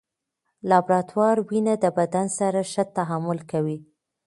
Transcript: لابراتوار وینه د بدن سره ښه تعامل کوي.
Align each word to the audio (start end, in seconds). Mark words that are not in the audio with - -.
لابراتوار 0.69 1.35
وینه 1.49 1.73
د 1.83 1.85
بدن 1.97 2.27
سره 2.39 2.59
ښه 2.71 2.83
تعامل 2.97 3.39
کوي. 3.51 3.77